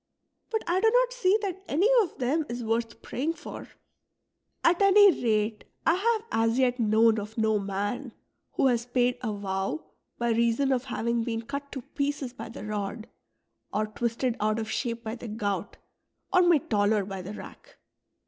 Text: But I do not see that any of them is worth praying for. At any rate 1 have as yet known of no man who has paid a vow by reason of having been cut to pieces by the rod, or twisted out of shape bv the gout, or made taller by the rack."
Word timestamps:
But 0.49 0.63
I 0.65 0.79
do 0.81 0.89
not 0.89 1.13
see 1.13 1.37
that 1.43 1.63
any 1.67 1.87
of 2.01 2.17
them 2.17 2.43
is 2.49 2.63
worth 2.63 3.03
praying 3.03 3.33
for. 3.33 3.67
At 4.63 4.81
any 4.81 5.11
rate 5.23 5.63
1 5.83 5.95
have 5.95 6.21
as 6.31 6.57
yet 6.57 6.79
known 6.79 7.19
of 7.19 7.37
no 7.37 7.59
man 7.59 8.11
who 8.53 8.65
has 8.65 8.87
paid 8.87 9.19
a 9.21 9.31
vow 9.31 9.91
by 10.17 10.31
reason 10.31 10.71
of 10.71 10.85
having 10.85 11.23
been 11.23 11.43
cut 11.43 11.71
to 11.73 11.83
pieces 11.83 12.33
by 12.33 12.49
the 12.49 12.65
rod, 12.65 13.09
or 13.71 13.85
twisted 13.85 14.35
out 14.39 14.57
of 14.57 14.71
shape 14.71 15.03
bv 15.03 15.19
the 15.19 15.27
gout, 15.27 15.77
or 16.33 16.41
made 16.41 16.67
taller 16.67 17.05
by 17.05 17.21
the 17.21 17.33
rack." 17.35 17.77